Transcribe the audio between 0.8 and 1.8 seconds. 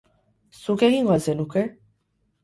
egingo al zenuke?